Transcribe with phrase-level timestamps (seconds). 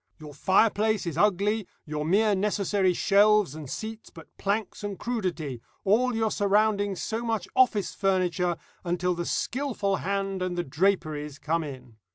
[0.17, 6.15] Your fireplace is ugly, your mere necessary shelves and seats but planks and crudity, all
[6.15, 11.97] your surroundings so much office furniture, until the skilful hand and the draperies come in.